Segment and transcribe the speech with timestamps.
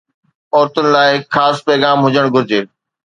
[0.55, 2.61] عورتن لاء هڪ خاص پيغام هجڻ گهرجي